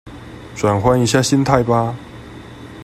[0.55, 1.95] 轉換一下心態吧